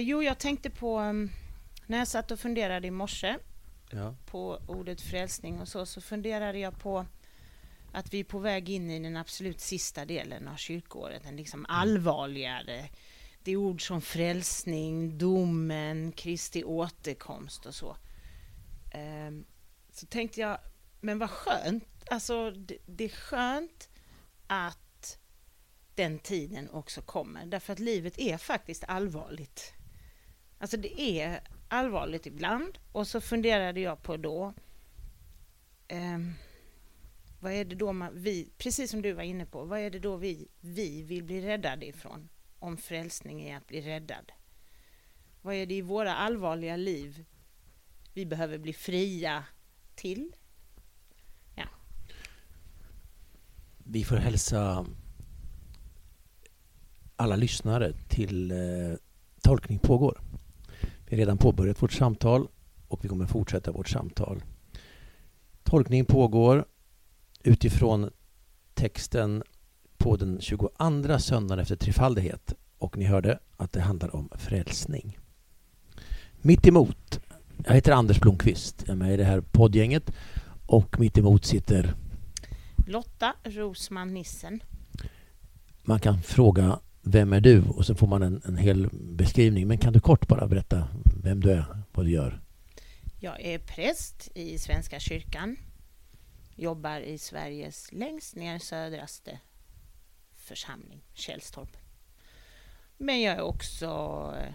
[0.00, 1.30] jo, jag tänkte på um,
[1.86, 3.36] när jag satt och funderade i morse
[3.90, 4.14] Ja.
[4.26, 7.06] på ordet frälsning och så, så funderade jag på
[7.92, 11.66] att vi är på väg in i den absolut sista delen av kyrkoåret, den liksom
[11.68, 12.88] allvarligare.
[13.42, 17.96] Det är ord som frälsning, domen, Kristi återkomst och så.
[18.94, 19.44] Ehm,
[19.92, 20.58] så tänkte jag,
[21.00, 23.88] men vad skönt, alltså det, det är skönt
[24.46, 25.18] att
[25.94, 29.72] den tiden också kommer, därför att livet är faktiskt allvarligt.
[30.58, 34.54] Alltså det är allvarligt ibland och så funderade jag på då
[35.88, 36.18] eh,
[37.40, 39.98] vad är det då man, vi, precis som du var inne på, vad är det
[39.98, 42.28] då vi, vi vill bli räddade ifrån?
[42.58, 44.32] Om frälsning är att bli räddad.
[45.42, 47.24] Vad är det i våra allvarliga liv
[48.14, 49.44] vi behöver bli fria
[49.94, 50.32] till?
[53.88, 54.86] Vi får hälsa
[57.16, 58.56] alla lyssnare till eh,
[59.42, 60.20] Tolkning pågår.
[61.08, 62.48] Vi har redan påbörjat vårt samtal
[62.88, 64.42] och vi kommer fortsätta vårt samtal.
[65.62, 66.64] Tolkning pågår
[67.42, 68.10] utifrån
[68.74, 69.42] texten
[69.98, 70.70] på den 22
[71.18, 75.18] söndagen efter trefaldighet och ni hörde att det handlar om frälsning.
[76.42, 77.20] Mitt emot,
[77.64, 80.12] jag heter Anders Blomqvist, jag är med i det här poddgänget
[80.66, 81.94] och mitt emot sitter
[82.86, 84.62] Lotta Rosman Nissen.
[85.82, 87.62] man kan fråga vem är du?
[87.62, 89.68] Och så får man en, en hel beskrivning.
[89.68, 90.88] Men kan du kort bara berätta
[91.22, 92.40] vem du är, vad du gör?
[93.20, 95.56] Jag är präst i Svenska kyrkan.
[96.56, 99.40] Jobbar i Sveriges längst ner södraste
[100.36, 101.76] församling, Källstorp.
[102.98, 103.86] Men jag är också
[104.38, 104.54] eh,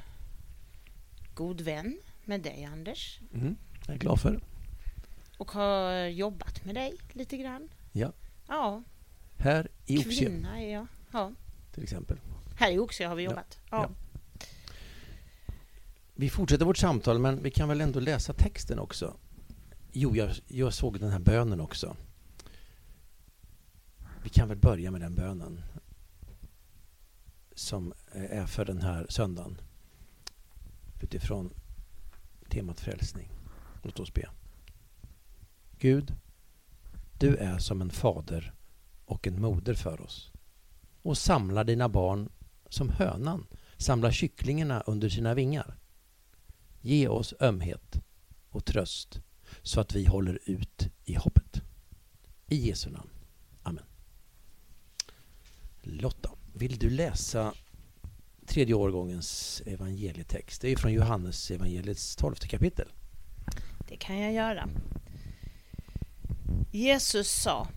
[1.34, 3.56] god vän med dig Anders Mm.
[3.88, 4.42] Jag är glad för.
[5.38, 7.70] och har jobbat med dig lite grann.
[7.92, 8.12] Ja.
[8.48, 8.84] Ja,
[9.38, 10.88] Här i Oxie kvinna är jag.
[11.12, 11.32] Ja.
[11.74, 12.18] till exempel.
[12.62, 13.60] Här i Oxie har vi jobbat.
[13.70, 13.90] Ja.
[13.90, 13.90] ja.
[16.14, 19.18] Vi fortsätter vårt samtal men vi kan väl ändå läsa texten också?
[19.92, 21.96] Jo, jag, jag såg den här bönen också.
[24.24, 25.62] Vi kan väl börja med den bönen
[27.56, 29.62] som är för den här söndagen
[31.02, 31.54] utifrån
[32.50, 33.30] temat frälsning.
[33.84, 34.30] Låt oss be.
[35.80, 36.16] Gud,
[37.20, 38.54] du är som en fader
[39.06, 40.32] och en moder för oss
[41.02, 42.30] och samlar dina barn
[42.72, 45.78] som hönan samlar kycklingarna under sina vingar.
[46.82, 48.02] Ge oss ömhet
[48.50, 49.22] och tröst
[49.62, 51.62] så att vi håller ut i hoppet.
[52.48, 53.10] I Jesu namn.
[53.64, 53.84] Amen.
[55.82, 57.54] Lotta, vill du läsa
[58.46, 60.62] tredje årgångens evangelietext?
[60.62, 62.88] Det är från Johannes evangeliets tolfte kapitel.
[63.90, 64.70] Det kan jag göra.
[66.72, 67.68] Jesus sa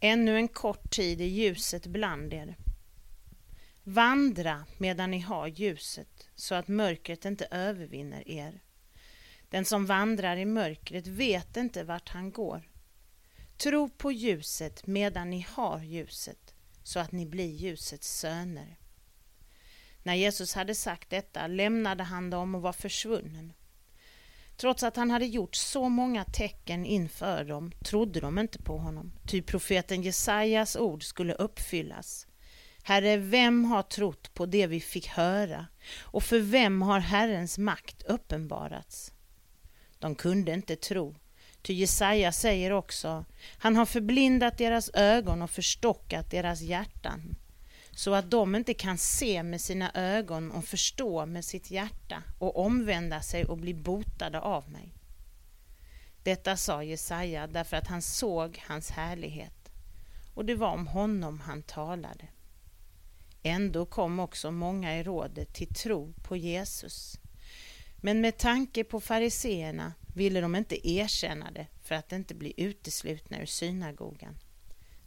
[0.00, 2.56] Ännu en kort tid är ljuset bland er.
[3.90, 8.60] Vandra medan ni har ljuset så att mörkret inte övervinner er.
[9.48, 12.70] Den som vandrar i mörkret vet inte vart han går.
[13.56, 18.78] Tro på ljuset medan ni har ljuset så att ni blir ljusets söner.
[20.02, 23.52] När Jesus hade sagt detta lämnade han dem och var försvunnen.
[24.56, 29.12] Trots att han hade gjort så många tecken inför dem trodde de inte på honom,
[29.26, 32.26] ty profeten Jesajas ord skulle uppfyllas.
[32.82, 35.66] Herre, vem har trott på det vi fick höra
[36.00, 39.12] och för vem har Herrens makt uppenbarats?
[39.98, 41.16] De kunde inte tro,
[41.62, 43.24] ty Jesaja säger också,
[43.58, 47.36] han har förblindat deras ögon och förstockat deras hjärtan
[47.90, 52.58] så att de inte kan se med sina ögon och förstå med sitt hjärta och
[52.58, 54.94] omvända sig och bli botade av mig.
[56.22, 59.70] Detta sa Jesaja därför att han såg hans härlighet
[60.34, 62.28] och det var om honom han talade.
[63.42, 67.20] Ändå kom också många i rådet till tro på Jesus.
[67.96, 73.42] Men med tanke på fariseerna ville de inte erkänna det för att inte bli uteslutna
[73.42, 74.36] ur synagogan.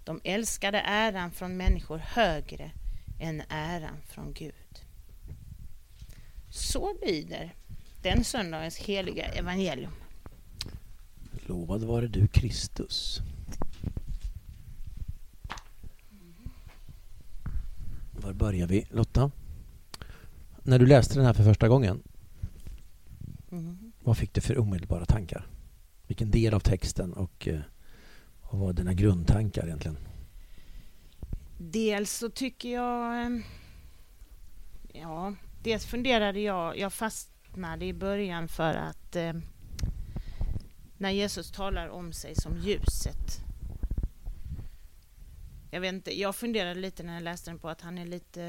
[0.03, 2.71] De älskade äran från människor högre
[3.19, 4.81] än äran från Gud.
[6.49, 7.55] Så lyder
[8.01, 9.91] den söndagens heliga evangelium.
[11.47, 13.21] Lovad vare du Kristus.
[18.23, 18.87] Var börjar vi?
[18.89, 19.31] Lotta?
[20.63, 22.03] När du läste den här för första gången,
[23.51, 23.91] Mm.
[23.99, 25.47] vad fick du för omedelbara tankar?
[26.07, 27.59] Vilken del av texten och eh,
[28.51, 29.97] vad var dina grundtankar egentligen?
[31.57, 33.41] Dels så tycker jag...
[34.93, 35.33] Ja,
[35.63, 36.77] dels funderade jag...
[36.77, 39.33] Jag fastnade i början för att eh,
[40.97, 43.42] när Jesus talar om sig som ljuset.
[45.73, 48.41] Jag vet inte, jag funderade lite när jag läste den på att han är lite...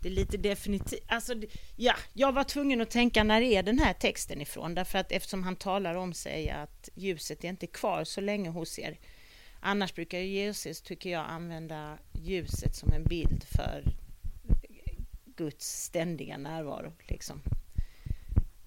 [0.00, 1.34] det är lite definitivt, alltså
[1.76, 4.74] ja, jag var tvungen att tänka när är den här texten ifrån?
[4.74, 8.78] Därför att eftersom han talar om sig att ljuset är inte kvar så länge hos
[8.78, 8.98] er.
[9.60, 13.84] Annars brukar Jesus, tycker jag, använda ljuset som en bild för
[15.24, 16.92] Guds ständiga närvaro.
[17.08, 17.42] Liksom.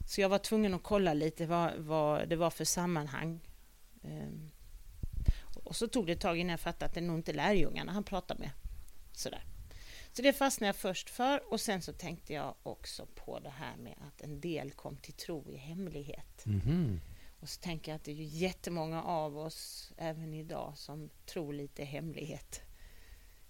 [0.07, 3.39] Så jag var tvungen att kolla lite vad, vad det var för sammanhang.
[4.01, 4.52] Um,
[5.73, 8.03] och så tog det ett tag innan jag fattade att det nog inte lärjungarna han
[8.03, 8.49] pratade med.
[9.13, 9.43] Sådär.
[10.11, 13.77] Så det fastnade jag först för och sen så tänkte jag också på det här
[13.77, 16.45] med att en del kom till tro i hemlighet.
[16.45, 17.01] Mhm.
[17.39, 21.53] Och så tänker jag att det är ju jättemånga av oss även idag som tror
[21.53, 22.61] lite i hemlighet.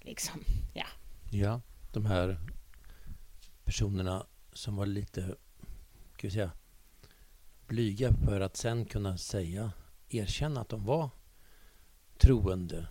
[0.02, 0.44] Liksom,
[0.74, 0.88] ja.
[1.32, 1.62] Ja,
[1.94, 2.40] de här
[3.64, 5.36] personerna som var lite,
[6.14, 6.52] ska vi säga,
[7.68, 9.72] blyga för att sen kunna säga,
[10.10, 11.10] erkänna att de var
[12.18, 12.88] troende.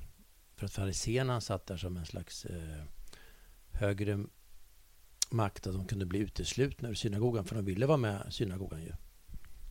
[0.57, 2.85] För att fariséerna satt där som en slags eh,
[3.73, 4.25] högre
[5.31, 8.83] makt, att de kunde bli uteslutna ur synagogan, för de ville vara med i synagogan
[8.83, 8.93] ju.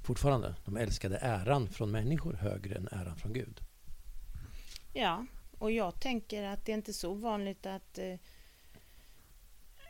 [0.03, 0.55] Fortfarande.
[0.65, 3.59] De älskade äran från människor högre än äran från Gud.
[4.93, 5.25] Ja,
[5.57, 8.15] och jag tänker att det är inte så ovanligt att eh,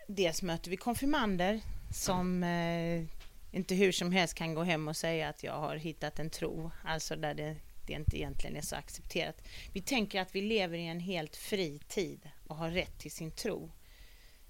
[0.08, 1.62] dels möter vi konfirmander
[1.94, 3.06] som eh,
[3.52, 6.72] inte hur som helst kan gå hem och säga att jag har hittat en tro,
[6.84, 7.56] alltså där det,
[7.92, 9.42] det inte egentligen är så accepterat.
[9.74, 13.32] Vi tänker att vi lever i en helt fri tid och har rätt till sin
[13.32, 13.72] tro.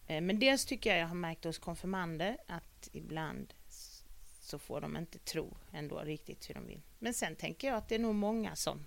[0.07, 3.53] Eh, men dels tycker jag jag har märkt hos konfirmander att ibland
[4.41, 6.81] så får de inte tro ändå riktigt hur de vill.
[6.99, 8.85] Men sen tänker jag att det är nog många som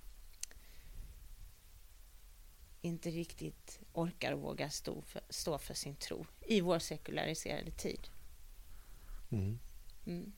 [2.80, 8.08] inte riktigt orkar och vågar stå för, stå för sin tro i vår sekulariserade tid.
[9.30, 9.58] Mm.
[10.06, 10.32] Mm.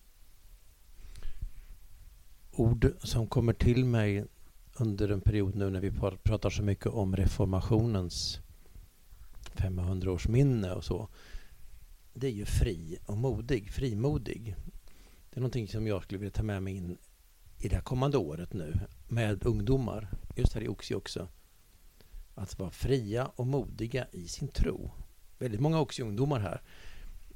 [2.56, 4.25] Ord som kommer till mig
[4.76, 5.91] under en period nu när vi
[6.23, 8.41] pratar så mycket om reformationens
[9.55, 11.08] 500-årsminne och så.
[12.14, 14.56] Det är ju fri och modig, frimodig.
[15.31, 16.99] Det är någonting som jag skulle vilja ta med mig in
[17.58, 18.75] i det här kommande året nu
[19.08, 21.29] med ungdomar, just här i Oxie också.
[22.35, 24.91] Att vara fria och modiga i sin tro.
[25.38, 26.62] Väldigt många Oxie-ungdomar här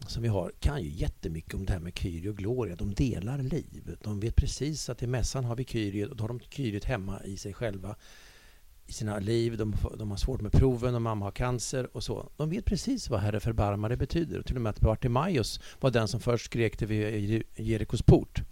[0.06, 2.76] som vi har kan ju jättemycket om det här med Kyrie och Gloria.
[2.76, 3.96] De delar liv.
[4.02, 7.24] De vet precis att i mässan har vi Kyrie och då har de Kyriet hemma
[7.24, 7.96] i sig själva
[8.86, 9.56] i sina liv.
[9.56, 12.30] De, de har svårt med proven och mamma har cancer och så.
[12.36, 14.38] De vet precis vad Herre förbarmare betyder.
[14.38, 18.42] Och till och med att Bartimaeus var den som först skrek det vid Jerikos port.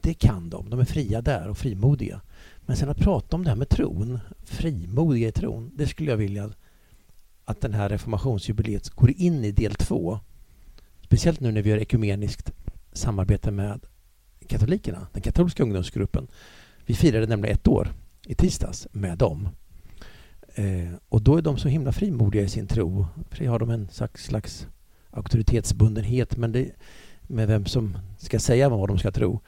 [0.00, 0.70] Det kan de.
[0.70, 2.20] De är fria där och frimodiga.
[2.60, 6.16] Men sen att prata om det här med tron, frimodiga i tron, det skulle jag
[6.16, 6.50] vilja
[7.44, 10.20] att den här reformationsjubileet går in i del två.
[11.08, 12.52] Speciellt nu när vi gör ekumeniskt
[12.92, 13.80] samarbete med
[14.46, 16.28] katolikerna, den katolska ungdomsgruppen.
[16.86, 17.92] Vi firade nämligen ett år
[18.26, 19.48] i tisdags med dem.
[20.54, 23.06] Eh, och då är de så himla frimodiga i sin tro.
[23.30, 24.66] För har de en slags, slags
[25.10, 26.72] auktoritetsbundenhet men det,
[27.22, 29.40] med vem som ska säga vad de ska tro.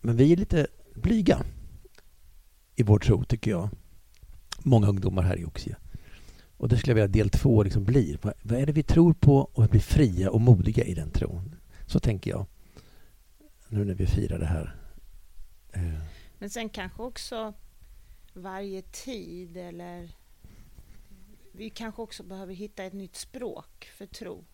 [0.00, 1.42] Men vi är lite blyga
[2.76, 3.68] i vår tro, tycker jag.
[4.58, 5.76] Många ungdomar här i Oxie.
[6.56, 8.18] Och det skulle jag vilja att del två liksom blir.
[8.22, 11.10] Vad, vad är det vi tror på och att bli fria och modiga i den
[11.10, 11.56] tron?
[11.86, 12.46] Så tänker jag.
[13.68, 14.76] Nu när vi firar det här.
[15.72, 16.04] Eh.
[16.38, 17.54] Men sen kanske också
[18.32, 20.10] varje tid eller
[21.52, 24.44] vi kanske också behöver hitta ett nytt språk för tro.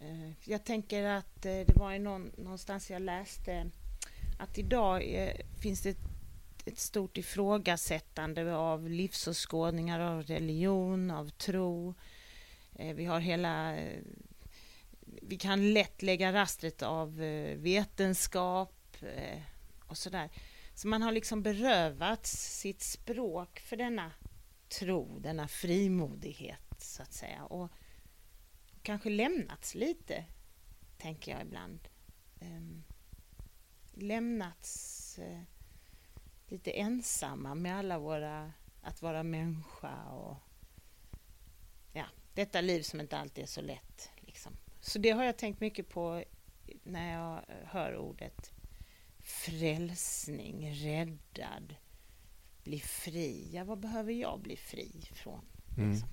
[0.00, 3.70] Eh, jag tänker att eh, det var någon, någonstans jag läste
[4.38, 5.02] att idag
[5.60, 5.96] finns det
[6.64, 11.94] ett, stort ifrågasättande av livsåskådningar, av religion, av tro.
[12.74, 14.02] Eh, vi har hela eh,
[15.22, 18.78] vi kan lätt lägga rastret av eh, vetenskap
[19.86, 20.30] och sådär.
[20.74, 24.12] Så man har liksom berövats sitt språk för denna
[24.68, 27.44] tro, denna frimodighet så att säga.
[27.44, 27.70] Och
[28.82, 30.24] kanske lämnats lite,
[30.98, 31.88] tänker jag ibland.
[32.40, 32.82] Ehm,
[33.94, 35.18] lämnats
[36.52, 40.36] lite ensamma med alla våra, att vara människa och
[41.92, 42.04] ja,
[42.34, 44.10] detta liv som inte alltid är så lätt.
[44.20, 44.56] Liksom.
[44.80, 46.24] Så det har jag tänkt mycket på
[46.82, 48.52] när jag hör ordet
[49.18, 51.74] frälsning, räddad,
[52.64, 53.50] bli fri.
[53.52, 55.44] Ja, vad behöver jag bli fri från?
[55.76, 55.90] mm.
[55.90, 56.08] Liksom.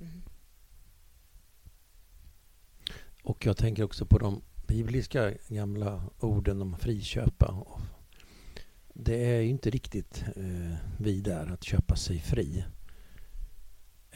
[0.00, 0.22] Mm.
[3.22, 7.46] Och jag tänker också på de bibliska gamla orden om friköpa.
[7.46, 7.80] Och
[9.00, 12.64] det är ju inte riktigt eh, vi där att köpa sig fri.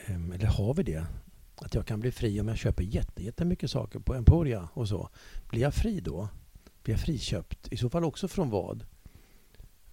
[0.06, 1.06] Ehm, eller har vi det?
[1.56, 5.08] Att jag kan bli fri om jag köper jätte, jättemycket saker på Emporia och så.
[5.48, 6.28] Blir jag fri då?
[6.82, 7.68] Blir jag friköpt?
[7.72, 8.84] I så fall också från vad?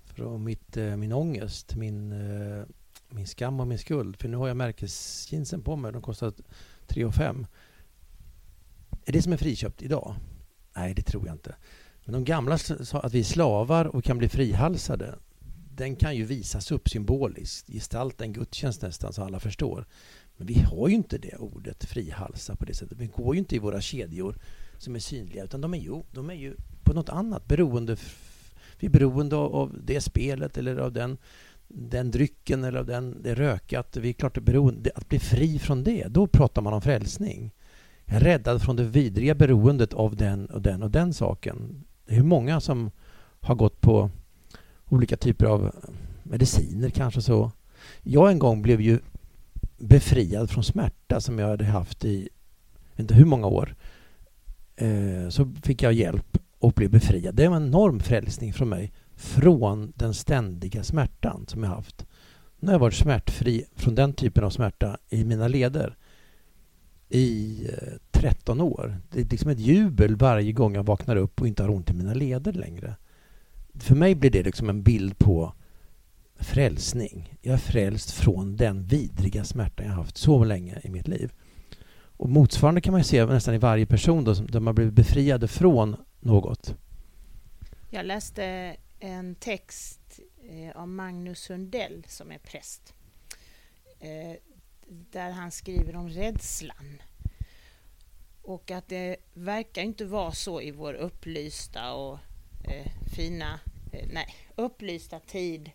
[0.04, 2.66] Från mitt, eh, min ångest, min, eh,
[3.10, 4.16] min skam och min skuld.
[4.16, 5.92] För nu har jag märkesjeansen på mig.
[5.92, 6.34] De kostar
[6.88, 7.48] 3 och 5.
[9.06, 10.16] Är det som är friköpt idag?
[10.76, 11.56] Nej, det tror jag inte.
[12.10, 15.16] Men de gamla sa att vi är slavar och kan bli frihalsade.
[15.76, 19.86] Den kan ju visas upp symboliskt, gestalta en gudstjänst nästan så alla förstår.
[20.38, 22.98] Men vi har ju inte det ordet frihalsa på det sättet.
[22.98, 24.36] Vi går ju inte i våra kedjor
[24.78, 27.98] som är synliga utan de är ju, de är ju på något annat beroende.
[28.80, 31.18] Vi är beroende av det spelet eller av den,
[31.68, 33.98] den drycken eller av den, det rökat.
[33.98, 34.92] Vi är klart beroende.
[34.96, 37.52] Att bli fri från det, då pratar man om frälsning.
[38.06, 41.86] Jag är räddad från det vidriga beroendet av den och den och den saken.
[42.10, 42.92] Det är många som
[43.42, 44.10] har gått på
[44.90, 45.76] olika typer av
[46.24, 47.52] mediciner kanske så.
[48.02, 49.00] Jag en gång blev ju
[49.78, 52.30] befriad från smärta som jag hade haft i
[52.96, 53.76] inte hur många år.
[54.76, 57.36] Eh, så fick jag hjälp och blev befriad.
[57.36, 62.06] Det var en enorm frälsning från mig från den ständiga smärtan som jag haft.
[62.60, 65.98] Nu har jag varit smärtfri från den typen av smärta i mina leder
[67.10, 68.98] i eh, 13 år.
[69.12, 71.94] Det är liksom ett jubel varje gång jag vaknar upp och inte har ont i
[71.94, 72.96] mina leder längre.
[73.76, 75.54] För mig blir det liksom en bild på
[76.40, 77.38] frälsning.
[77.42, 81.32] Jag är frälst från den vidriga smärta jag haft så länge i mitt liv.
[82.18, 85.96] Och motsvarande kan man se nästan i varje person då, där man blir befriade från
[86.20, 86.76] något.
[87.90, 92.94] Jag läste en text eh, av Magnus Sundell som är präst.
[94.00, 94.36] Eh,
[94.88, 97.02] där han skriver om rädslan.
[98.50, 102.20] Och att det verkar inte vara så i vår upplysta och
[102.68, 103.60] eh, fina,
[103.94, 105.72] eh, nej, upplysta tid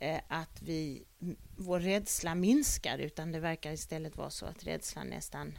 [0.00, 1.04] eh, att vi,
[1.56, 5.58] vår rädsla minskar utan det verkar istället vara så att rädslan nästan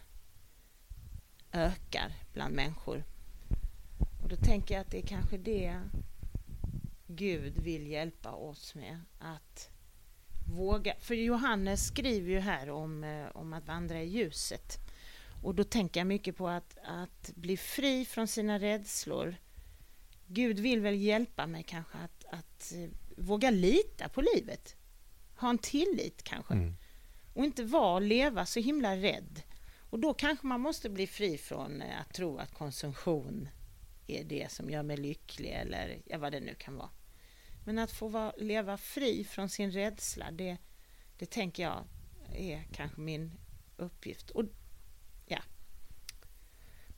[1.52, 3.04] ökar bland människor.
[4.24, 5.80] Och då tänker jag att det är kanske det
[7.08, 9.02] Gud vill hjälpa oss med.
[9.20, 9.70] Att
[10.56, 10.96] våga.
[11.00, 14.85] För Johannes skriver ju här om, eh, om att vandra i ljuset.
[15.42, 19.36] Och då tänker jag mycket på att, att bli fri från sina rädslor.
[20.28, 24.76] Gud vill väl hjälpa mig kanske att, att eh, våga lita på livet.
[25.36, 26.54] Ha en tillit kanske.
[26.54, 26.76] Mm.
[27.34, 29.42] Och inte vara och leva så himla rädd.
[29.90, 33.50] Och då kanske man måste bli fri från eh, att tro att konsumtion
[34.08, 36.90] är det som gör mig lycklig eller ja, vad det nu kan vara.
[37.66, 40.58] Men att få vara, leva fri från sin rädsla, det,
[41.18, 41.84] det tänker jag
[42.34, 43.32] är kanske min
[43.78, 44.30] uppgift.
[44.30, 44.46] Och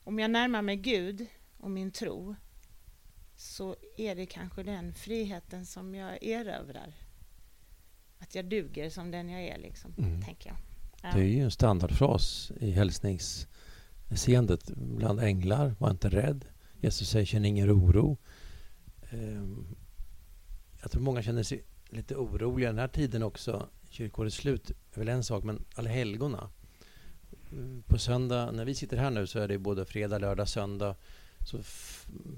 [0.08, 1.26] Om jag närmar mig Gud
[1.58, 2.34] och min tro
[3.36, 6.94] så är det kanske den friheten som jag erövrar.
[8.18, 10.22] Att jag duger som den jag är, liksom, mm.
[10.22, 10.58] tänker jag.
[11.02, 11.18] Ja.
[11.18, 15.74] Det är ju en standardfras i hälsningsseendet bland änglar.
[15.78, 16.44] Var inte rädd.
[16.80, 18.18] Jesus säger känn ingen oro.
[19.12, 19.76] Um,
[20.82, 23.68] jag tror många känner sig lite oroliga den här tiden också.
[23.90, 26.50] Kyrkårets slut är väl en sak, men allhelgona.
[27.86, 30.94] På söndag, när vi sitter här nu så är det både fredag, lördag, söndag
[31.46, 31.58] så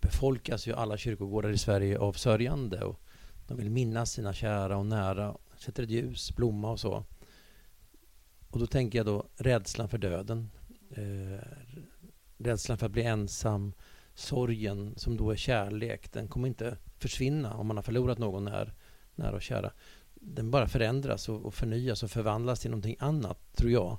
[0.00, 3.00] befolkas ju alla kyrkogårdar i Sverige av sörjande och
[3.48, 7.04] de vill minnas sina kära och nära, sätter ett ljus, blomma och så.
[8.50, 10.50] Och då tänker jag då rädslan för döden,
[10.90, 11.46] eh,
[12.38, 13.72] rädslan för att bli ensam,
[14.14, 18.74] sorgen som då är kärlek, den kommer inte försvinna om man har förlorat någon när,
[19.14, 19.72] nära och kära.
[20.14, 23.98] Den bara förändras och, och förnyas och förvandlas till någonting annat, tror jag.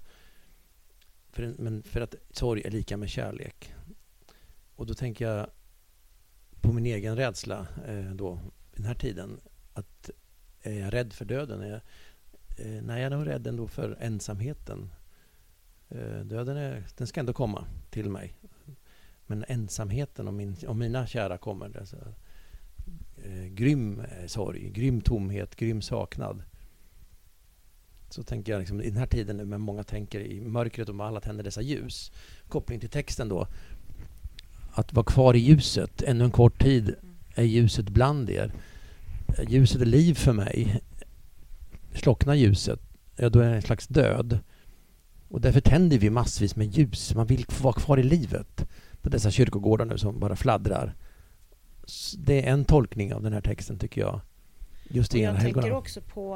[1.32, 3.74] För, men för att sorg är lika med kärlek.
[4.76, 5.48] Och då tänker jag
[6.62, 8.40] på min egen rädsla eh, då,
[8.76, 9.40] den här tiden.
[9.74, 10.10] Att
[10.62, 11.62] är jag rädd för döden?
[11.62, 11.82] Är jag,
[12.58, 14.90] eh, nej, jag är nog rädd ändå för ensamheten.
[15.90, 18.36] Eh, döden är, den ska ändå komma till mig.
[19.26, 21.98] Men ensamheten, om, min, om mina kära kommer, alltså,
[23.24, 26.44] eh, grym eh, sorg, grym tomhet, grym saknad.
[28.13, 30.96] Så tänker jag liksom, i den här tiden nu, men många tänker i mörkret och
[30.96, 32.12] med alla tänder dessa ljus.
[32.48, 33.48] Koppling till texten då.
[34.74, 36.96] Att vara kvar i ljuset ännu en kort tid
[37.36, 38.53] är ljuset bland er.
[39.48, 40.82] Ljuset är liv för mig.
[41.94, 42.80] Slocknar ljuset,
[43.15, 44.39] ja då är det en slags död.
[45.30, 47.15] Och därför tänder vi massvis med ljus.
[47.15, 48.68] Man vill vara kvar i livet
[49.01, 50.96] på dessa kyrkogårdar nu som bara fladdrar.
[52.18, 54.22] Det är en tolkning av den här texten tycker jag.
[54.89, 56.36] Just i Jag tänker också på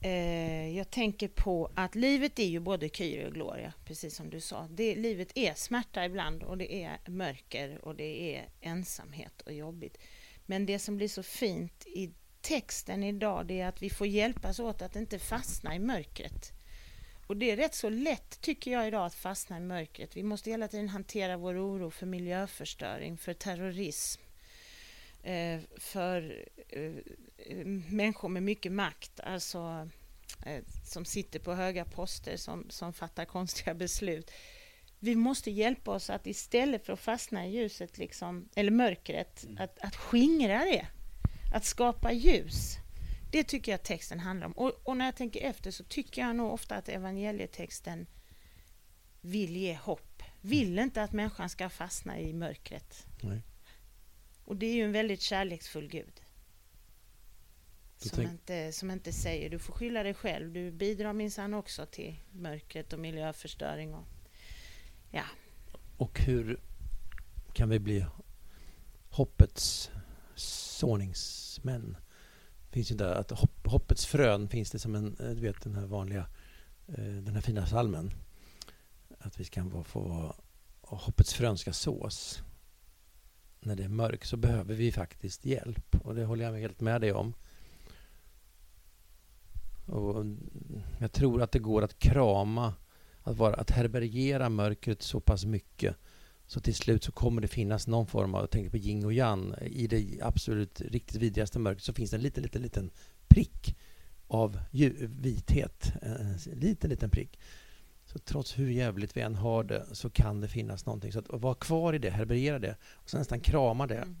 [0.00, 4.40] eh, Jag tänker på att livet är ju både Kyrie och Gloria, precis som du
[4.40, 4.68] sa.
[4.70, 9.98] Det, livet är smärta ibland och det är mörker och det är ensamhet och jobbigt.
[10.46, 14.58] Men det som blir så fint i texten idag det är att vi får hjälpas
[14.58, 16.52] åt att inte fastna i mörkret.
[17.26, 20.16] Och det är rätt så lätt tycker jag idag att fastna i mörkret.
[20.16, 24.22] Vi måste hela tiden hantera vår oro för miljöförstöring, för terrorism,
[25.22, 26.92] eh, för eh,
[27.88, 29.20] människor med mycket makt.
[29.20, 29.88] Alltså
[30.46, 34.30] eh, som sitter på höga poster som, som fattar konstiga beslut.
[34.98, 39.58] Vi måste hjälpa oss att istället för att fastna i ljuset, liksom, eller mörkret, mm.
[39.58, 40.86] att, att skingra det.
[41.54, 42.76] Att skapa ljus.
[43.32, 44.52] Det tycker jag texten handlar om.
[44.52, 48.06] Och, och, när jag tänker efter så tycker jag nog ofta att evangelietexten
[49.20, 50.22] vill ge hopp.
[50.40, 53.06] Vill inte att människan ska fastna i mörkret.
[53.22, 53.42] Nej.
[54.44, 56.20] Och det är ju en väldigt kärleksfull Gud.
[57.98, 62.16] Som, inte, som inte säger du får skylla dig själv, du bidrar minsann också till
[62.32, 63.94] mörkret och miljöförstöring.
[63.94, 64.04] Och,
[65.10, 65.24] ja.
[65.96, 66.60] och hur
[67.52, 68.06] kan vi bli
[69.10, 69.90] hoppets
[70.34, 71.96] såningsmän?
[72.70, 75.86] Finns inte att hopp, hoppets frön finns det som en, eh, du vet den här
[75.86, 76.28] vanliga,
[76.88, 78.10] eh, den här fina salmen.
[79.18, 80.34] Att vi kan få vara,
[80.80, 82.42] hoppets frön ska sås
[83.60, 85.96] när det är mörkt så behöver vi faktiskt hjälp.
[86.04, 87.34] Och det håller jag helt med dig om.
[89.88, 90.24] Och
[90.98, 92.74] jag tror att det går att krama,
[93.22, 95.96] att, vara, att härbärgera mörkret så pass mycket
[96.46, 99.12] så till slut så kommer det finnas någon form av, jag tänker på yin och
[99.12, 102.90] yang, i det absolut riktigt vidrigaste mörkret så finns det en liten, liten, liten
[103.28, 103.76] prick
[104.28, 104.60] av
[105.00, 105.92] vithet.
[106.02, 107.38] En liten, liten prick.
[108.04, 111.12] Så trots hur jävligt vi än har det så kan det finnas någonting.
[111.12, 113.94] Så att vara kvar i det, härbärgera det och sen nästan krama det.
[113.94, 114.16] Mm.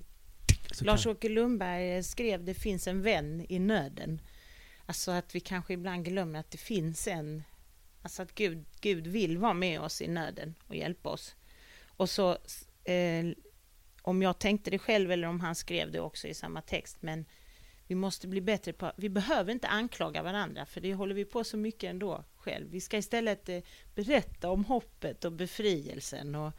[0.80, 4.20] Lars-Åke Lundberg skrev Det finns en vän i nöden.
[4.88, 7.42] Alltså att vi kanske ibland glömmer att det finns en,
[8.02, 11.34] alltså att Gud, Gud vill vara med oss i nöden och hjälpa oss.
[11.86, 12.38] Och så,
[12.84, 13.26] eh,
[14.02, 17.24] om jag tänkte det själv eller om han skrev det också i samma text, men
[17.86, 21.44] vi måste bli bättre på, vi behöver inte anklaga varandra, för det håller vi på
[21.44, 22.70] så mycket ändå själv.
[22.70, 23.60] Vi ska istället eh,
[23.94, 26.52] berätta om hoppet och befrielsen och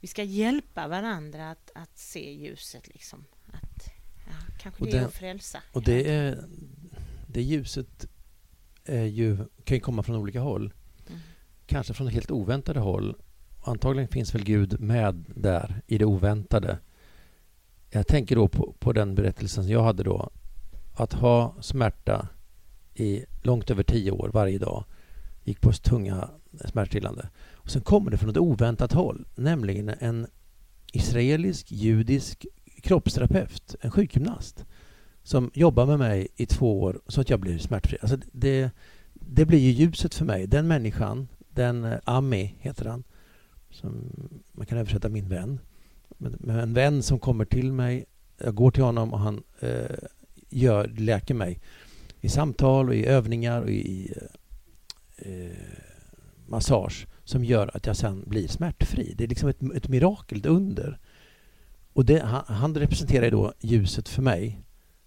[0.00, 3.24] vi ska hjälpa varandra att, att se ljuset liksom.
[3.46, 3.92] Att,
[4.26, 5.62] ja, kanske och det är att frälsa.
[5.72, 6.44] Och det, är,
[7.32, 8.08] det ljuset
[8.84, 10.72] är ju, kan ju komma från olika håll.
[11.08, 11.20] Mm.
[11.66, 13.16] Kanske från helt oväntade håll.
[13.64, 16.78] Antagligen finns väl Gud med där i det oväntade.
[17.90, 20.30] Jag tänker då på, på den berättelsen jag hade då.
[20.94, 22.28] Att ha smärta
[22.94, 24.84] i långt över tio år varje dag.
[25.44, 26.30] Gick på tunga
[26.64, 27.28] smärtstillande.
[27.52, 30.26] Och sen kommer det från ett oväntat håll, nämligen en
[30.92, 32.46] israelisk judisk
[32.82, 34.64] kroppsterapeut, en sjukgymnast
[35.22, 37.98] som jobbar med mig i två år så att jag blir smärtfri.
[38.02, 38.70] Alltså det,
[39.12, 40.46] det blir ju ljuset för mig.
[40.46, 43.04] Den människan, den eh, Ami heter han,
[43.70, 44.12] som
[44.52, 45.60] man kan översätta min vän.
[46.18, 48.04] Men en vän som kommer till mig,
[48.38, 49.96] jag går till honom och han eh,
[50.50, 51.60] gör, läker mig
[52.20, 54.14] i samtal och i övningar och i
[55.16, 55.56] eh,
[56.46, 59.14] massage som gör att jag sen blir smärtfri.
[59.16, 60.98] Det är liksom ett, ett mirakel, ett under.
[61.92, 64.60] Och det, han, han representerar då ljuset för mig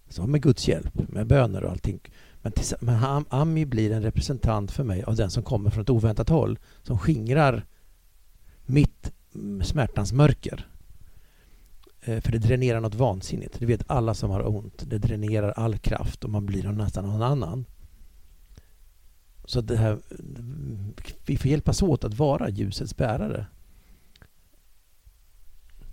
[0.09, 1.99] så med Guds hjälp, med böner och allting.
[2.41, 6.29] Men, men Ami blir en representant för mig av den som kommer från ett oväntat
[6.29, 6.59] håll.
[6.83, 7.65] Som skingrar
[8.65, 10.67] mitt mm, smärtans mörker.
[12.01, 13.59] Eh, för det dränerar något vansinnigt.
[13.59, 14.83] Det vet alla som har ont.
[14.89, 17.65] Det dränerar all kraft och man blir nästan någon annan.
[19.45, 19.99] Så det här,
[21.25, 23.45] vi får hjälpas åt att vara ljusets bärare.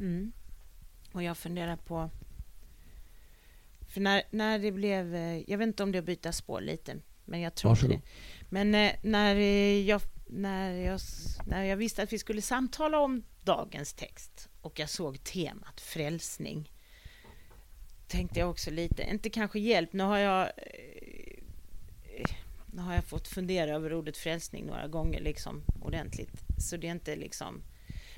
[0.00, 0.32] Mm.
[1.12, 2.10] Och jag funderar på
[3.92, 6.60] för när, när det blev, eh, jag vet inte om det är att byta spår
[6.60, 7.96] lite, men jag tror Varsågod.
[7.96, 8.02] det.
[8.48, 9.34] Men eh, när
[9.80, 11.00] jag, när, jag,
[11.46, 16.72] när jag visste att vi skulle samtala om dagens text och jag såg temat frälsning,
[18.06, 21.42] tänkte jag också lite, inte kanske hjälp, nu har jag eh,
[22.66, 26.92] nu har jag fått fundera över ordet frälsning några gånger liksom ordentligt, så det är
[26.92, 27.62] inte liksom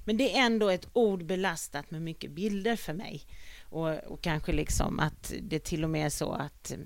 [0.05, 3.23] men det är ändå ett ord belastat med mycket bilder för mig.
[3.63, 6.79] Och, och kanske liksom att det till och med är så att eh,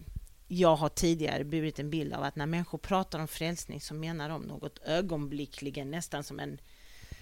[0.48, 4.28] jag har tidigare burit en bild av att när människor pratar om frälsning så menar
[4.28, 6.60] de något ögonblickligen, nästan som en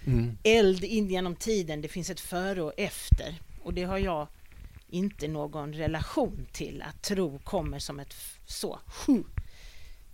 [0.05, 0.37] mm.
[0.43, 1.81] eld in genom tiden.
[1.81, 3.35] Det finns ett före och efter.
[3.63, 4.27] Och det har jag
[4.87, 8.79] inte någon relation till, att tro kommer som ett så.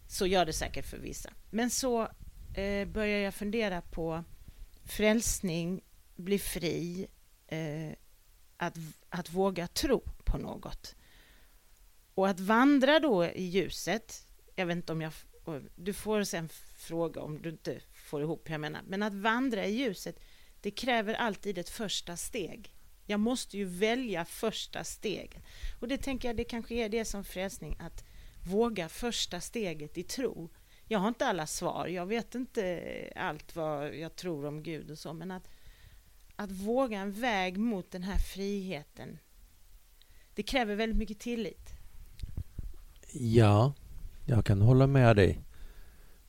[0.08, 1.30] Så gör det säkert för vissa.
[1.50, 2.02] Men så
[2.54, 4.24] eh, börjar jag fundera på
[4.86, 5.82] frälsning,
[6.16, 7.08] bli fri,
[7.48, 7.92] eh,
[8.58, 8.78] att,
[9.10, 10.96] att våga tro på något.
[12.16, 15.14] Och att vandra då i ljuset, jag vet inte om jag...
[15.76, 18.82] Du får sen fråga om du inte får ihop jag menar.
[18.88, 20.20] Men att vandra i ljuset,
[20.62, 22.74] det kräver alltid ett första steg.
[23.06, 25.44] Jag måste ju välja första steget.
[25.80, 28.04] Och det tänker jag, det kanske är det som frälsning, att
[28.46, 30.50] våga första steget i tro.
[30.88, 32.84] Jag har inte alla svar, jag vet inte
[33.16, 35.48] allt vad jag tror om Gud och så, men att
[36.36, 39.20] att våga en väg mot den här friheten,
[40.36, 41.70] det kräver väldigt mycket tillit.
[43.14, 43.74] Ja,
[44.26, 45.40] Jag kan hålla med dig.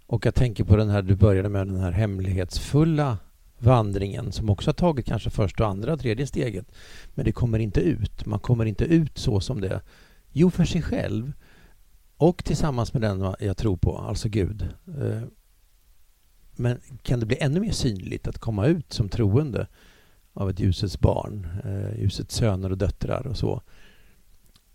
[0.06, 3.18] Och jag tänker på den här, du började med den här hemlighetsfulla
[3.58, 6.66] vandringen som också har tagit kanske första, andra, tredje steget.
[7.14, 8.26] Men det kommer inte ut.
[8.26, 9.80] Man kommer inte ut så som det.
[10.32, 11.32] Jo, för sig själv
[12.16, 14.68] och tillsammans med den jag tror på, alltså Gud.
[14.86, 15.22] Eh,
[16.56, 19.66] men kan det bli ännu mer synligt att komma ut som troende
[20.32, 23.62] av ett ljusets barn, eh, ljusets söner och döttrar och så.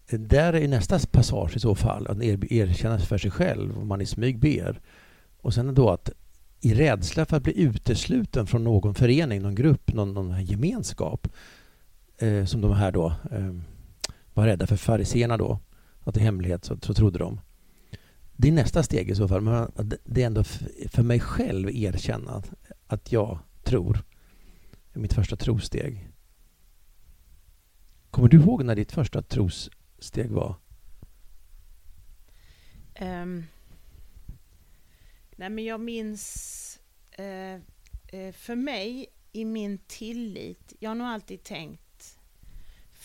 [0.07, 4.01] Eh, där är nästa passage i så fall, att erkänna för sig själv om man
[4.01, 4.81] i smyg ber.
[5.41, 6.09] Och sen då att
[6.61, 11.27] i rädsla för att bli utesluten från någon förening, någon grupp, någon, någon gemenskap
[12.45, 13.13] som de här då
[14.33, 15.59] var rädda för fariséerna då,
[16.09, 17.41] att i hemlighet så, så trodde de.
[18.31, 19.71] Det är nästa steg i så fall, men
[20.03, 20.43] det är ändå
[20.89, 22.43] för mig själv erkänna
[22.87, 23.93] att jag tror.
[24.93, 26.09] Det är mitt första trosteg.
[28.11, 30.55] Kommer du ihåg när ditt första trossteg var?
[33.01, 33.43] Um,
[35.35, 36.79] nej men jag minns
[37.19, 37.55] uh,
[38.19, 41.88] uh, för mig i min tillit, jag har nog alltid tänkt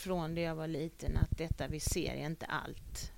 [0.04, 3.12] från det jag var liten att detta vi ser är inte allt.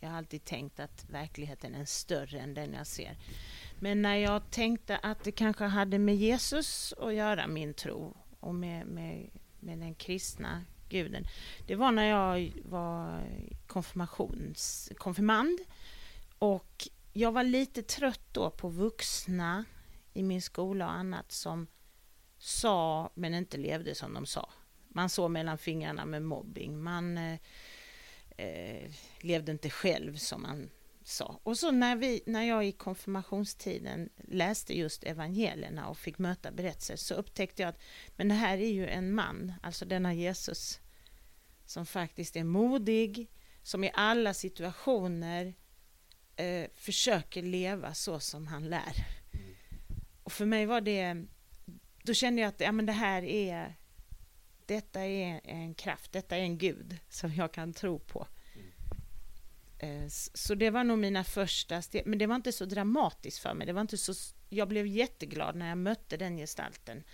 [0.00, 3.16] Jag har alltid tänkt att verkligheten är större än den jag ser.
[3.80, 8.54] Men när jag tänkte att det kanske hade med Jesus att göra, min tro, och
[8.54, 11.26] med, med, med den kristna guden.
[11.66, 13.24] Det var när jag var
[13.66, 15.58] konfirmations, konfirmand.
[16.38, 19.64] Och jag var lite trött då på vuxna
[20.12, 21.66] i min skola och annat som
[22.38, 24.48] sa men inte levde som de sa.
[24.94, 26.82] Man såg mellan fingrarna med mobbing.
[26.82, 27.38] Man eh,
[28.36, 30.70] eh, levde inte själv som man
[31.04, 31.40] sa.
[31.42, 36.96] Och så när, vi, när jag i konfirmationstiden läste just evangelierna och fick möta berättelser
[36.96, 37.82] så upptäckte jag att
[38.16, 40.80] men det här är ju en man, alltså denna Jesus
[41.66, 43.30] som faktiskt är modig,
[43.62, 45.54] som i alla situationer
[46.36, 49.06] eh, försöker leva så som han lär.
[50.22, 51.26] Och för mig var det,
[52.02, 53.76] då kände jag att ja, men det här är
[54.68, 58.26] detta är en kraft, detta är en gud som jag kan tro på.
[59.78, 63.54] Eh, så det var nog mina första steg, men det var inte så dramatiskt för
[63.54, 63.66] mig.
[63.66, 64.14] Det var inte så,
[64.48, 67.04] jag blev jätteglad när jag mötte den gestalten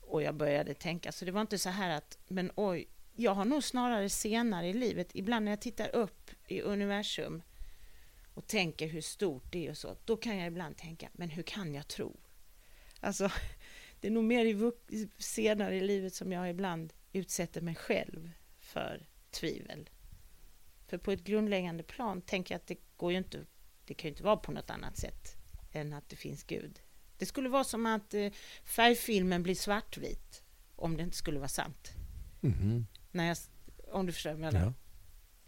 [0.00, 3.44] och jag började tänka, så det var inte så här att, men oj, jag har
[3.44, 7.42] nog snarare senare i livet, ibland när jag tittar upp i universum
[8.34, 11.42] och tänker hur stort det är och så, då kan jag ibland tänka, men hur
[11.42, 12.16] kan jag tro?
[13.00, 13.30] Alltså,
[14.00, 14.44] det är nog mer
[14.88, 19.90] i senare i livet som jag ibland utsätter mig själv för tvivel.
[20.86, 23.46] För på ett grundläggande plan tänker jag att det går ju inte,
[23.84, 25.36] det kan ju inte vara på något annat sätt
[25.72, 26.80] än att det finns Gud.
[27.18, 28.32] Det skulle vara som att eh,
[28.64, 30.42] färgfilmen blir svartvit
[30.76, 31.92] om det inte skulle vara sant.
[32.42, 32.86] Mm.
[33.10, 33.36] När jag,
[33.92, 34.66] om du förstår vad jag menar.
[34.66, 34.74] Ja.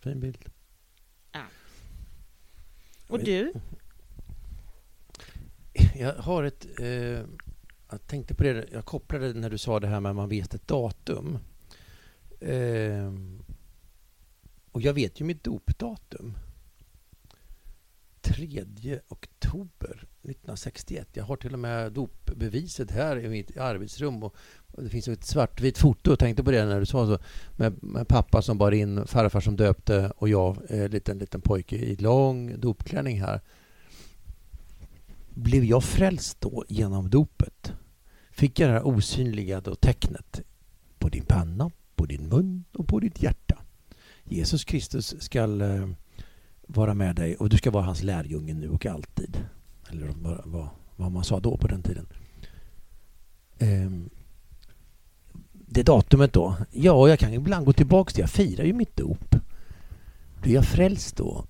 [0.01, 0.45] Fin bild.
[1.33, 1.45] Ja.
[3.09, 3.53] Och du?
[5.95, 6.81] Jag har ett...
[6.81, 7.25] Eh,
[7.93, 10.55] jag tänkte på det, jag kopplade när du sa det här med att man vet
[10.55, 11.39] ett datum.
[12.41, 13.13] Eh,
[14.73, 16.35] och jag vet ju mitt dopdatum.
[18.21, 18.65] 3
[19.09, 21.09] oktober 1961.
[21.13, 24.23] Jag har till och med dopbeviset här i mitt arbetsrum.
[24.23, 24.35] Och
[24.77, 27.19] det finns ett svartvitt foto, jag tänkte på det när du sa så,
[27.57, 31.77] med, med pappa som bar in, farfar som döpte och jag, eh, liten, liten pojke
[31.77, 33.41] i lång dopklänning här.
[35.35, 37.73] Blev jag frälst då genom dopet?
[38.43, 40.41] Fick jag det här osynliga då tecknet
[40.99, 43.59] på din panna, på din mun och på ditt hjärta?
[44.25, 45.89] Jesus Kristus skall eh,
[46.67, 49.45] vara med dig och du ska vara hans lärjunge nu och alltid.
[49.91, 52.07] Eller vad, vad man sa då på den tiden.
[53.59, 54.11] Ehm,
[55.53, 56.57] det datumet då?
[56.71, 59.37] Ja, jag kan ibland gå tillbaka till, jag firar ju mitt dop.
[60.43, 61.45] Blir jag frälst då?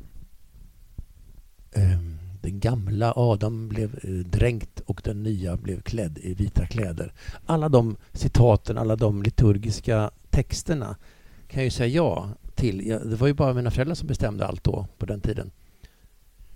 [1.73, 7.13] Ehm, den gamla Adam blev eh, dränkt och den nya blev klädd i vita kläder.
[7.47, 10.97] Alla de citaten, alla de liturgiska texterna
[11.49, 12.89] kan jag ju säga ja till.
[12.89, 15.51] Det var ju bara mina föräldrar som bestämde allt då på den tiden.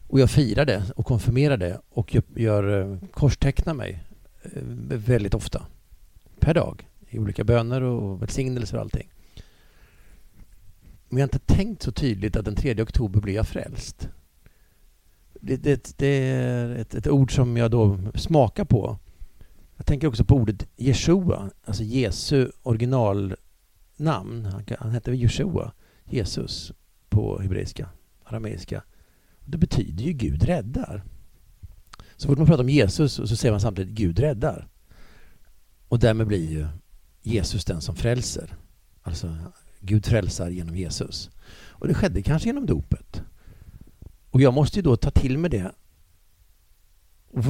[0.09, 4.05] Och jag firade och konfirmerade och gör eh, korstecknar mig
[4.42, 5.66] eh, väldigt ofta.
[6.40, 6.88] Per dag.
[7.09, 9.09] I olika böner och välsignelser och allting.
[11.09, 14.09] Men jag har inte tänkt så tydligt att den 3 oktober blir jag frälst.
[15.47, 18.99] Det, det, det är ett, ett, ord som jag då smakar på.
[19.77, 23.37] Jag tänker också på ordet Jeshua, alltså Jesu originalnamn.
[24.47, 25.73] Han, han hette Jeshua.
[26.05, 26.73] Jesus
[27.09, 27.89] på hebreiska,
[28.25, 28.83] arameiska.
[29.45, 31.05] Det betyder ju Gud räddar.
[32.17, 34.69] Så fort man pratar om Jesus så säger man samtidigt Gud räddar.
[35.89, 36.67] Och därmed blir ju
[37.23, 38.57] Jesus den som frälser.
[39.03, 39.37] Alltså
[39.81, 41.31] Gud frälsar genom Jesus.
[41.57, 43.23] Och det skedde kanske genom dopet.
[44.37, 45.72] Och jag måste ju då ta till mig det.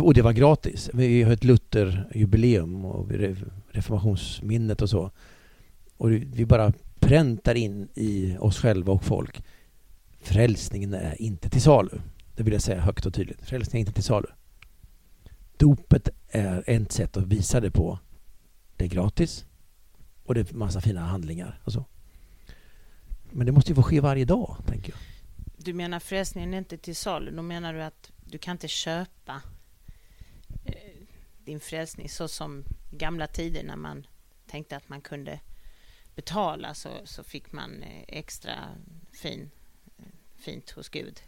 [0.02, 0.90] Och det var gratis.
[0.94, 3.10] Vi har ett Lutherjubileum och
[3.70, 5.10] reformationsminnet och så.
[5.96, 9.42] Och vi bara präntar in i oss själva och folk.
[10.20, 12.00] Frälsningen är inte till salu.
[12.36, 13.42] Det vill jag säga högt och tydligt.
[13.42, 14.28] Frälsningen är inte till salu.
[15.56, 17.98] Dopet är ett sätt att visa det på.
[18.76, 19.46] Det är gratis
[20.24, 21.84] och det är massa fina handlingar och så.
[23.30, 25.15] Men det måste ju få ske varje dag, tänker jag.
[25.66, 27.30] Du menar frälsningen är inte till salu.
[27.30, 29.42] Då menar du att du kan inte köpa
[30.64, 30.74] eh,
[31.44, 34.06] din frälsning så som gamla tider när man
[34.46, 35.40] tänkte att man kunde
[36.14, 38.54] betala så, så fick man eh, extra
[39.12, 39.50] fin,
[40.36, 41.20] fint hos Gud.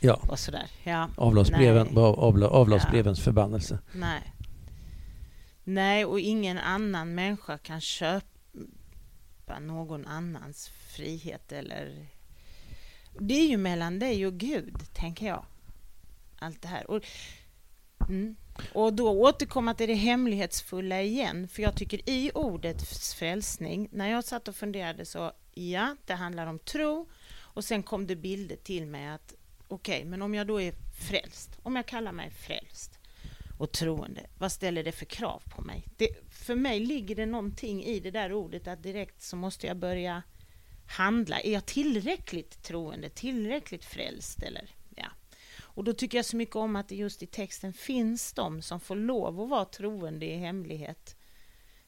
[0.00, 0.20] Ja.
[0.28, 0.70] Och sådär.
[0.84, 1.10] Ja.
[1.16, 3.24] Avlatsbreven, avla, avlatsbrevens ja.
[3.24, 3.78] förbannelse.
[3.94, 4.32] Nej.
[5.64, 12.13] Nej, och ingen annan människa kan köpa någon annans frihet eller...
[13.18, 15.44] Det är ju mellan dig och Gud, tänker jag.
[16.38, 16.90] Allt det här.
[16.90, 17.02] Och,
[18.08, 18.36] mm.
[18.72, 24.24] och då återkomma till det hemlighetsfulla igen, för jag tycker i ordet frälsning, när jag
[24.24, 28.86] satt och funderade så, ja, det handlar om tro, och sen kom det bilder till
[28.86, 29.34] mig att
[29.68, 30.72] okej, okay, men om jag då är
[31.08, 32.98] frälst, om jag kallar mig frälst
[33.58, 35.84] och troende, vad ställer det för krav på mig?
[35.96, 39.76] Det, för mig ligger det någonting i det där ordet att direkt så måste jag
[39.76, 40.22] börja
[40.86, 41.40] handla.
[41.40, 45.06] Är jag tillräckligt troende, tillräckligt frälst eller ja.
[45.60, 48.80] Och då tycker jag så mycket om att det just i texten finns de som
[48.80, 51.16] får lov att vara troende i hemlighet.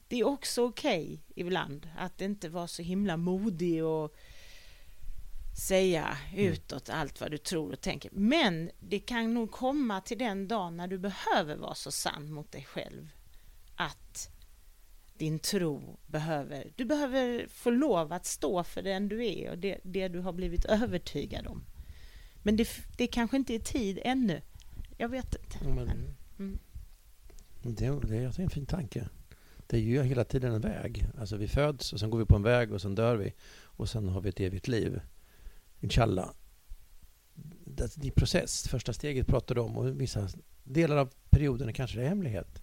[0.08, 4.16] Det är också okej okay ibland att inte vara så himla modig och
[5.56, 8.10] säga utåt allt vad du tror och tänker.
[8.14, 12.52] Men det kan nog komma till den dagen när du behöver vara så sann mot
[12.52, 13.08] dig själv
[13.76, 14.35] att
[15.18, 19.78] din tro behöver, du behöver få lov att stå för den du är och det,
[19.82, 21.64] det du har blivit övertygad om.
[22.42, 24.42] Men det, det kanske inte är tid ännu.
[24.96, 25.68] Jag vet inte.
[25.68, 26.58] Men, mm.
[27.62, 29.08] det, det är en fin tanke.
[29.66, 31.06] Det är ju hela tiden en väg.
[31.18, 33.88] Alltså vi föds och sen går vi på en väg och sen dör vi och
[33.88, 35.00] sen har vi ett evigt liv.
[35.80, 36.30] Inshallah.
[37.64, 38.68] Det är process.
[38.68, 40.28] Första steget pratar du om och vissa
[40.64, 42.62] delar av perioden är kanske det är hemlighet.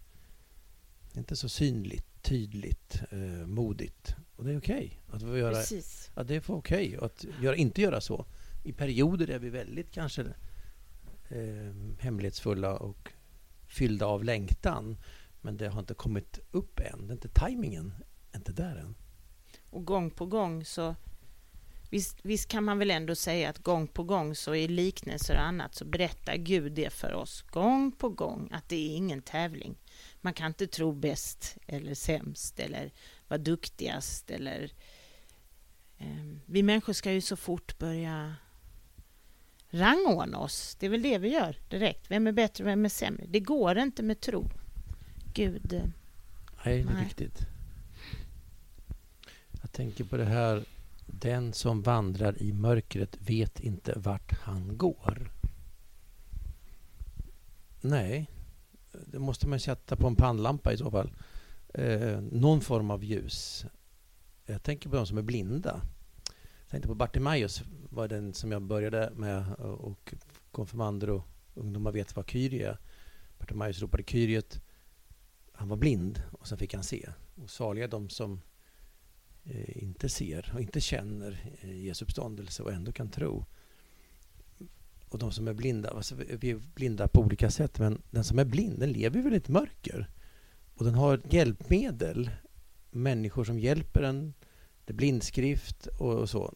[1.12, 4.16] Det är inte så synligt, tydligt, eh, modigt.
[4.36, 5.02] Och det är okej.
[5.08, 6.12] Okay att göra, Precis.
[6.14, 8.26] Att det är okej okay att göra, inte göra så.
[8.64, 10.22] I perioder är vi väldigt kanske
[11.30, 13.14] eh, hemlighetsfulla och
[13.68, 14.98] fyllda av längtan.
[15.42, 17.08] Men det har inte kommit upp än.
[17.08, 17.94] Det är inte tajmingen
[18.32, 18.96] är inte där än.
[19.70, 20.96] Och gång på gång så
[21.94, 25.42] Visst, visst, kan man väl ändå säga att gång på gång så i liknelser och
[25.42, 29.76] annat så berättar Gud det för oss gång på gång att det är ingen tävling.
[30.22, 32.92] Man kan inte tro bäst eller sämst eller
[33.28, 34.72] vara duktigast eller
[35.98, 38.36] eh, vi människor ska ju så fort börja
[39.70, 40.76] rangordna oss.
[40.80, 42.12] Det är väl det vi gör direkt.
[42.12, 43.26] Vem är bättre och vem är sämre?
[43.28, 44.50] Det går inte med tro.
[45.34, 45.82] Gud.
[46.66, 47.06] Nej, det är nej.
[47.06, 47.40] riktigt.
[49.62, 50.64] Jag tänker på det här
[51.20, 55.32] den som vandrar i mörkret vet inte vart han går.
[57.82, 58.30] Nej,
[58.92, 61.12] det måste man sätta på en pannlampa i så fall.
[61.74, 63.66] Eh, någon form av ljus.
[64.46, 65.82] Jag tänker på de som är blinda.
[66.60, 70.14] Jag tänkte på Bartimaeus var den som jag började med eh, och
[70.52, 72.78] konfirmander och ungdomar vet vad Kyrie är.
[73.40, 74.62] Bartimaeus ropade Kyriet.
[75.52, 77.10] Han var blind och sen fick han se.
[77.36, 78.42] Och saliga de som
[79.46, 83.46] Eh, inte ser och inte känner eh, Jesu uppståndelse och ändå kan tro.
[85.10, 88.40] Och de som är blinda, alltså vi är blinda på olika sätt, men den som
[88.40, 90.10] är blind den lever väl i ett mörker.
[90.76, 92.30] Och den har hjälpmedel,
[92.92, 94.34] människor som hjälper den,
[94.86, 96.54] det är blindskrift och, och så.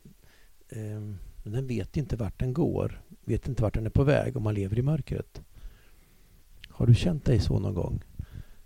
[0.69, 4.37] Ehm, men den vet inte vart den går, vet inte vart den är på väg
[4.37, 5.41] om man lever i mörkret.
[6.69, 8.03] Har du känt dig så någon gång?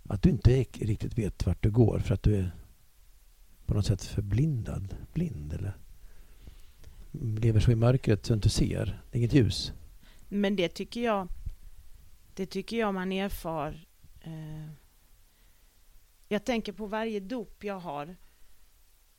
[0.04, 2.52] Att du inte riktigt vet vart du går för att du är
[3.72, 5.76] på något sätt förblindad, blind eller
[7.12, 8.84] lever så i mörkret så du inte ser.
[9.10, 9.72] Det är inget ljus.
[10.28, 11.28] Men det tycker jag,
[12.34, 13.86] det tycker jag man erfar.
[14.20, 14.70] Eh,
[16.28, 18.16] jag tänker på varje dop jag har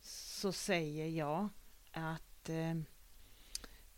[0.01, 1.49] så säger jag
[1.91, 2.71] att eh,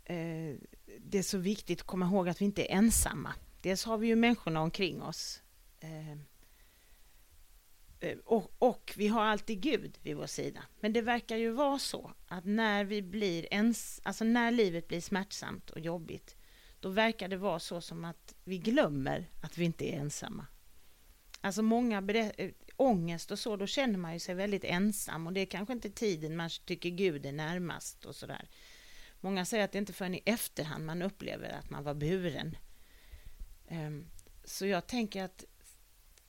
[0.03, 0.55] eh,
[0.99, 3.33] det är så viktigt att komma ihåg att vi inte är ensamma.
[3.61, 5.41] Dels har vi ju människorna omkring oss.
[5.79, 6.17] Eh,
[8.05, 10.63] Eh, och, och, vi har alltid Gud vid vår sida.
[10.79, 15.01] Men det verkar ju vara så att när vi blir ens, alltså när livet blir
[15.01, 16.35] smärtsamt och jobbigt,
[16.79, 20.45] då verkar det vara så som att vi glömmer att vi inte är ensamma.
[21.41, 21.97] Alltså många
[22.37, 25.73] eh, ångest och så, då känner man ju sig väldigt ensam och det är kanske
[25.73, 28.49] inte tiden man tycker Gud är närmast och sådär.
[29.21, 32.57] Många säger att det inte förrän i efterhand man upplever att man var buren.
[33.67, 34.05] Ehm,
[34.43, 35.45] så jag tänker att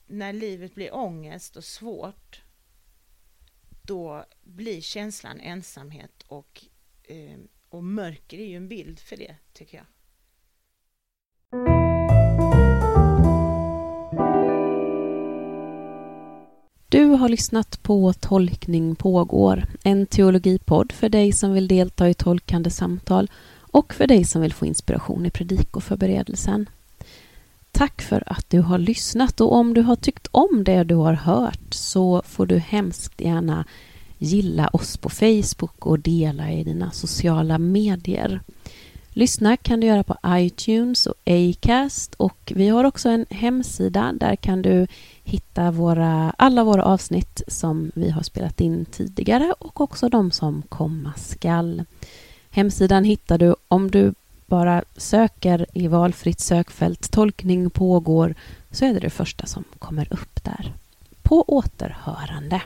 [0.07, 2.41] när livet blir ångest och svårt
[3.87, 6.65] då blir känslan ensamhet och,
[7.03, 7.37] eh,
[7.69, 9.85] och mörker är ju en bild för det, tycker jag.
[16.89, 22.69] Du har lyssnat på Tolkning pågår, en teologipodd för dig som vill delta i tolkande
[22.69, 26.69] samtal och för dig som vill få inspiration i predikoförberedelsen.
[27.77, 31.13] Tack för att du har lyssnat och om du har tyckt om det du har
[31.13, 33.65] hört så får du hemskt gärna
[34.17, 38.41] gilla oss på Facebook och dela i dina sociala medier.
[39.09, 44.13] Lyssna kan du göra på iTunes och Acast och vi har också en hemsida.
[44.13, 44.87] Där kan du
[45.23, 50.63] hitta våra, alla våra avsnitt som vi har spelat in tidigare och också de som
[50.69, 51.83] komma skall.
[52.49, 54.13] Hemsidan hittar du om du
[54.47, 58.35] bara söker i valfritt sökfält tolkning pågår
[58.71, 60.73] så är det det första som kommer upp där.
[61.21, 62.61] På återhörande.